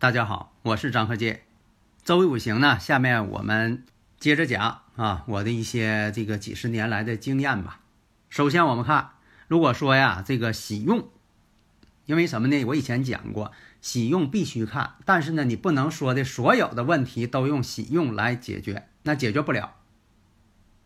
[0.00, 1.42] 大家好，我是张鹤剑。
[2.02, 3.84] 周易五行呢，下面我们
[4.18, 7.80] 接着讲啊，我的一些这个几十年来的经验吧。
[8.30, 9.10] 首先我们看，
[9.46, 11.06] 如果说呀，这个喜用，
[12.06, 12.64] 因为什么呢？
[12.64, 19.74] 我以前讲过，喜用必须看，但是呢，你不能说的所有的问题都用喜用来解决，那解决不了。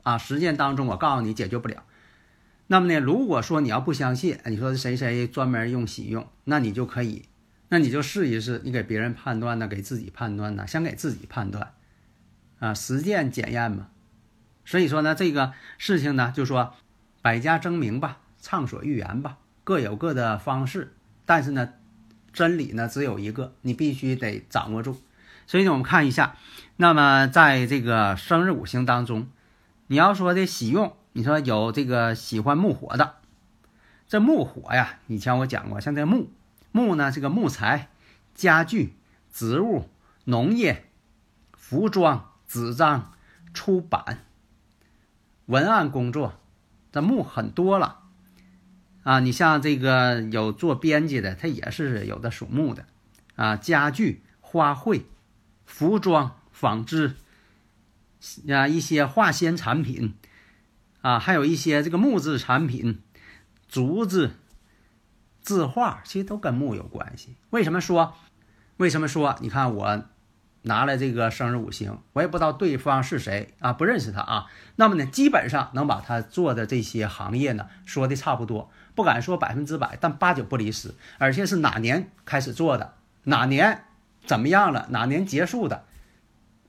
[0.03, 1.85] 啊，实践当中我告诉你解决不了。
[2.67, 7.27] 那么呢，如果说你要不相信，你说谁谁专门用喜用，那你就可以。
[7.75, 11.73] 那你就试一试，你给别人判断呢，给自己判断呢，先给自己判断，
[12.61, 13.89] 啊，实践检验嘛。
[14.65, 16.73] 所以说呢，这个事情呢，就说
[17.21, 20.93] 百家争鸣吧，畅所欲言吧，各有各的方式。
[21.27, 21.73] 但是呢，
[22.33, 25.03] 真理呢只有一个，你必须得掌握住。
[25.49, 26.37] 所以呢，我们看一下，
[26.77, 29.27] 那么在这个生日五行当中，
[29.89, 33.17] 你要说的喜用，你说有这个喜欢木火的，
[34.07, 36.31] 这木火呀，以前我讲过，像这木。
[36.77, 37.89] 木呢，这个木材、
[38.35, 38.97] 家具、
[39.33, 39.89] 植物、
[40.25, 40.91] 农业、
[41.57, 43.13] 服装、纸张、
[43.53, 44.25] 出版、
[45.47, 46.41] 文案工作，
[46.91, 48.01] 这木很多了
[49.05, 49.21] 啊。
[49.21, 52.87] 你像这个有做编辑的，他也是有的属木的
[53.37, 53.55] 啊。
[53.55, 55.03] 家具、花卉、
[55.65, 57.15] 服装、纺织
[58.49, 60.15] 啊，一些化纤产品
[61.03, 63.01] 啊，还有一些这个木质产品、
[63.69, 64.33] 竹子。
[65.45, 67.37] 字画其实都跟木有关系。
[67.51, 68.15] 为什么说？
[68.79, 69.37] 为什么说？
[69.41, 70.03] 你看我
[70.63, 74.47] 拿了这个生日五行，我也不知道对方是谁啊，不认识他啊。
[74.77, 80.95] 那么呢，基本上能把他做的这些行业呢说的差不多，不敢说百分之百，但八九不离十。
[81.19, 82.95] 而且是哪年开始做的，
[83.25, 83.85] 哪年
[84.25, 85.85] 怎么样了，哪年结束的，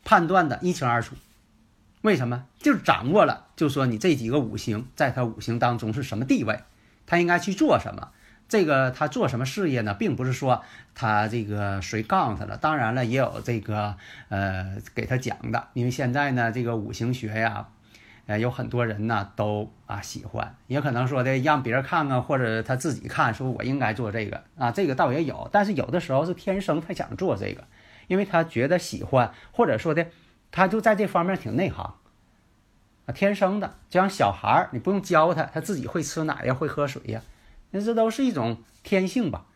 [0.03, 1.16] 判断的一清二楚。
[2.02, 2.44] 为什么？
[2.59, 6.63] 就掌握了，就说你这几个五行在他五行当中是什么地位，
[7.07, 8.12] 他应该去做什么。
[8.47, 9.94] 这个他做什么事业呢？
[9.94, 10.63] 并不是说
[10.94, 12.57] 他这个谁告诉他了。
[12.57, 13.95] 当然了，也有这个
[14.29, 15.67] 呃给他讲的。
[15.73, 17.67] 因为现在呢，这个五行学呀，
[18.28, 24.72] 呃，有很多人呢都啊喜欢，也可能说的让别人看看，或者他自己看，说我应该做这个啊。
[24.72, 27.63] 这个倒也有，但是有的时候是天生他想做这个，
[28.07, 30.06] 因为他觉得喜欢，或者说的
[30.51, 31.95] 他就在这方面挺内行
[33.07, 33.75] 啊，天生的。
[33.89, 37.22] 就像小孩儿，你不用教他，他自己会吃奶呀，会喝水呀。
[37.75, 39.47] 那这都是一种天性吧，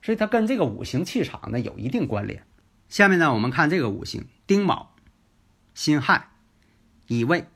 [0.00, 2.44] 所以它跟这个五行气场呢有一定关联。
[2.88, 4.94] 下面呢，我们看这个五行：丁卯、
[5.74, 6.28] 辛亥、
[7.08, 7.46] 乙未、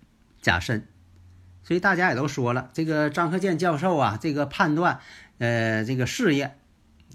[0.41, 0.89] 甲申。
[1.63, 4.99] 所以大家也都说了，这个张克建教授啊，这个判断，
[5.39, 6.59] 呃，这个事业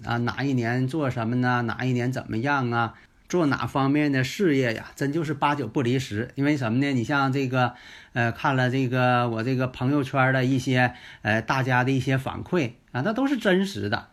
[0.06, 1.60] 啊，哪一年做什么呢？
[1.66, 2.94] 哪一年怎么样啊？
[3.28, 4.90] 做哪方面的事业呀？
[4.96, 6.30] 真就是八九不离十。
[6.34, 6.92] 因为什么呢？
[6.92, 7.74] 你像这个，
[8.14, 14.08] 呃，看了这个我这个朋友圈的一些，呃，大家的一些反馈啊，那都是真实的，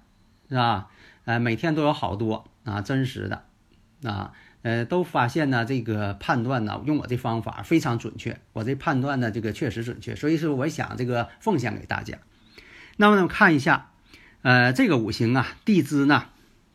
[0.50, 0.90] 是吧？
[1.24, 3.46] 呃，每天都有好多啊，真实的，
[4.04, 8.40] 啊，呃，都发现呢，这个判断呢，用我这方法非常准确。
[8.54, 12.18] 我这判断呢，这个确实准确，所以说我想这个奉献给大家。
[12.98, 13.92] 那么呢，看一下，
[14.42, 16.26] 呃，这个五行啊，地支呢，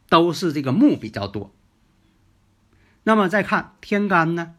[0.09, 1.55] 都是这个木比较多。
[3.11, 4.55] 那么再看天干呢，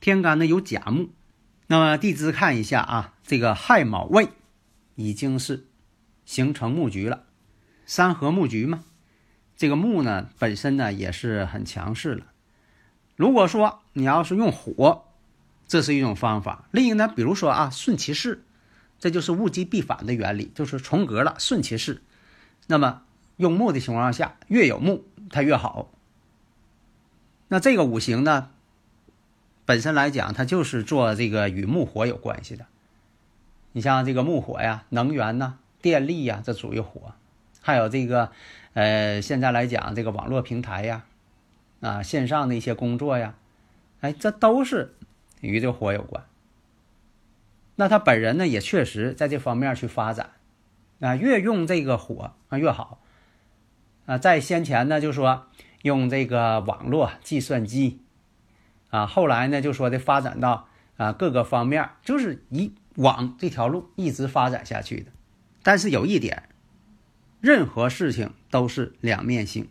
[0.00, 1.10] 天干呢有甲木，
[1.66, 4.30] 那么地支看一下啊，这个亥卯未
[4.94, 5.66] 已经是
[6.24, 7.24] 形成木局了，
[7.84, 8.82] 三合木局嘛，
[9.58, 12.28] 这个木呢本身呢也是很强势了。
[13.14, 15.04] 如果说你要是用火，
[15.68, 18.42] 这是一种方法；另一个呢，比如说啊顺其势，
[18.98, 22.00] 这就是物极必反的原理，就是重格了，顺其势。
[22.68, 23.02] 那么
[23.36, 25.92] 用木的情况下，越有木它越好。
[27.52, 28.48] 那这个五行呢，
[29.66, 32.64] 本身来讲，它就是做这个与木火有关系的。
[33.72, 37.12] 你像这个木火呀，能源呐、电力呀，这属于火；
[37.60, 38.32] 还有这个，
[38.72, 41.04] 呃，现在来讲，这个网络平台呀，
[41.82, 43.34] 啊，线上的一些工作呀，
[44.00, 44.94] 哎，这都是
[45.42, 46.24] 与这火有关。
[47.76, 50.30] 那他本人呢，也确实在这方面去发展，
[51.00, 52.98] 啊，越用这个火啊越好。
[54.06, 55.48] 啊，在先前呢，就说。
[55.82, 58.00] 用这个网络计算机，
[58.90, 65.10] 啊，后来呢就说的发展到啊，各个方面就是以往这条路一直发展下去的。
[65.62, 66.48] 但是有一点，
[67.40, 69.68] 任何事情都是两面性。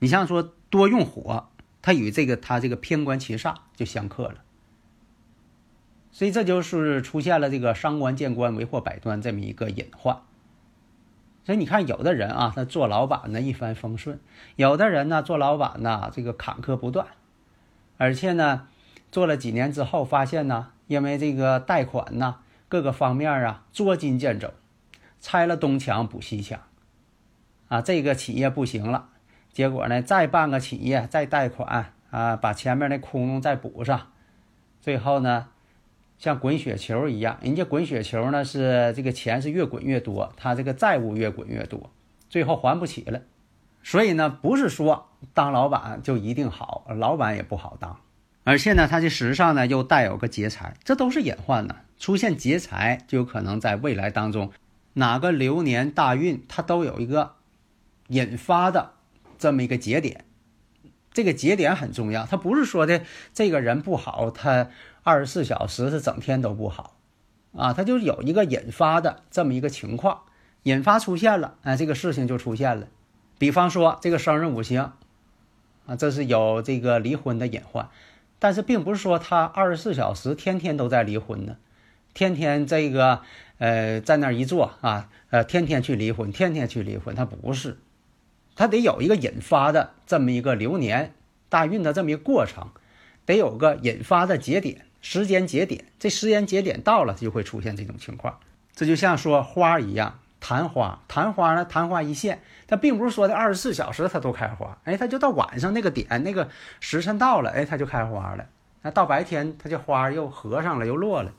[0.00, 1.48] 你像说多用火，
[1.80, 4.36] 它与这个它这个偏官七煞就相克了。
[6.10, 10.22] 所以这就是出现了这个伤官见官为祸百端这么一个隐患。
[11.44, 14.16] 所以你看，有的人啊，他做老板呢一帆风顺；
[14.54, 17.06] 有的人呢做老板呢这个坎坷不断，
[17.98, 18.68] 而且呢
[19.10, 22.36] 做了几年之后发现呢，因为这个贷款呢
[22.68, 24.52] 各个方面啊捉襟见肘，
[25.20, 26.60] 拆了东墙补西墙，
[27.66, 29.08] 啊这个企业不行了，
[29.52, 34.12] 结果呢再办个企业再贷款啊把前面那窟窿再补上，
[34.80, 35.48] 最后呢。
[36.22, 41.90] 像滚雪球一样，人家滚雪球呢是这个钱是越滚越多，他这个债务越滚越多，
[42.30, 43.22] 最后还不起了。
[43.82, 47.98] 所以呢，不是说当老板就一定好，老板也不好当。
[48.44, 51.74] 而且呢，他这时尚呢又带有个劫财，这都是隐患呢。
[51.98, 54.52] 出现劫财就有可能在未来当中，
[54.92, 57.32] 哪个流年大运它都有一个
[58.06, 58.92] 引发的
[59.38, 60.24] 这么一个节点。
[61.12, 63.02] 这个节点很重要，他不是说的
[63.34, 64.68] 这个人不好，他。
[65.04, 66.96] 二十四小时是整天都不好，
[67.56, 70.22] 啊，它就有一个引发的这么一个情况，
[70.62, 72.86] 引发出现了，哎，这个事情就出现了。
[73.38, 74.92] 比方说这个生日五行，
[75.86, 77.88] 啊，这是有这个离婚的隐患，
[78.38, 81.56] 但是并不是说他二十四小时天天都在离婚呢，
[82.14, 83.22] 天天这个
[83.58, 87.76] 呃在那一坐啊，呃天天去离婚，天天去离婚，他不是，
[88.54, 91.12] 他得有一个引发的这么一个流年
[91.48, 92.68] 大运的这么一个过程，
[93.26, 94.86] 得有个引发的节点。
[95.02, 98.38] 时间节点，这时间节点到了，就会出现这种情况。
[98.74, 106.48] 这就像说花一样，昙花，昙花呢，昙花一现，它并不是说的二十四小时它都开花，哎，它就到晚上那个点，那个
[106.80, 108.46] 时辰到了，哎，它就开花了。
[108.80, 111.32] 那到白天，它这花又合上了，又落了。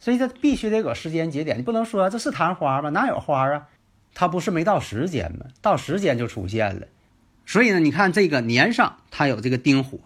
[0.00, 2.90] 所以它必须得有时间节点，你不能说这是昙花吗？
[2.90, 3.66] 哪有花啊？
[4.14, 5.46] 它不是没到时间吗？
[5.60, 6.86] 到时间就出现了。
[7.44, 9.98] 所以呢，你看这个年上它有这个丁火。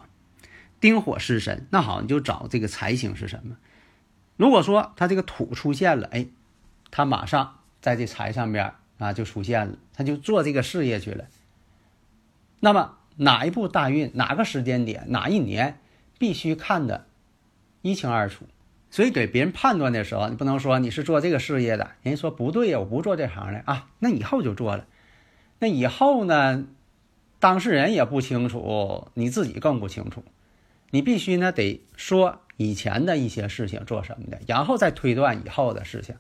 [0.82, 3.56] 丁火失神，那好，你就找这个财星是什么？
[4.36, 6.26] 如果说他这个土出现了，哎，
[6.90, 11.26] 他马上在这财上边啊就出现了，他就做这个事业去了。
[12.58, 15.78] 那么哪一步大运，哪个时间点，哪一年，
[16.18, 17.06] 必须看得
[17.82, 18.46] 一清二楚。
[18.90, 24.86] 所以给别人判断的时候，你不能说你是做这个事业的，人家说不对呀，我不做这行的啊，那以后就做了。
[25.60, 26.66] 那以后呢，
[27.38, 30.24] 当事人也不清楚，你自己更不清楚。
[30.94, 36.16] 你必须呢得说以前的一些事情做什么的，然后再推断以后的事情。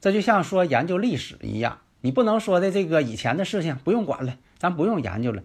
[0.00, 5.44] 这就像说研究历史一样，你不能说的这个以前的事情不用管了，咱不用研究了。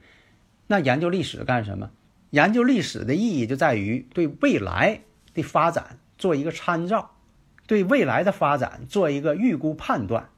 [0.65, 1.91] 那研究历史干什么？
[2.31, 5.01] 研究历史的意义就在于对未来
[5.35, 7.11] 的发展做一个参照，
[7.67, 10.29] 对未来的发展做一个预估判断。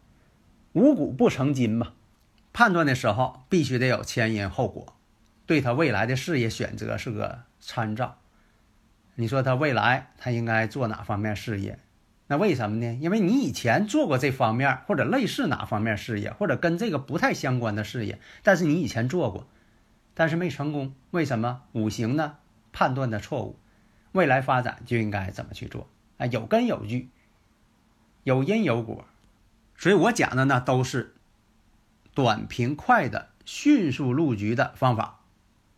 [0.74, 1.94] 五谷不成金嘛，
[2.51, 4.97] 判断的时候必须得有前因后果，
[5.45, 7.44] 对他未来的事业选择是个。
[7.66, 8.20] 参照，
[9.16, 11.80] 你说他未来他应该做哪方面事业？
[12.28, 12.94] 那为什么呢？
[13.02, 19.48] 因为你以前做过这方面或者类似哪方面事业，或者跟这个不太相关的事业，但是你以前做过，
[20.14, 21.64] 但是没成功，为什么？
[21.74, 22.38] 五行呢
[22.72, 23.60] 判断的错误，
[24.12, 25.88] 未来发展就应该怎么去做？
[26.18, 27.10] 啊，有根有据，
[28.24, 29.06] 有因有果，
[29.76, 31.16] 所以我讲的呢都是
[32.14, 35.19] 短平快的迅速入局的方法。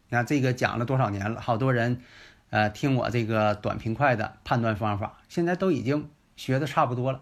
[0.09, 1.41] 你看这个讲了多少年了？
[1.41, 2.01] 好多人，
[2.49, 7.21] 呃，听我这个短平快的判断方法，现在都已经学的差不多了。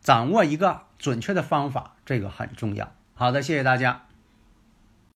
[0.00, 2.92] 掌握一个准确的方法，这个很重要。
[3.14, 4.09] 好的，谢谢大家。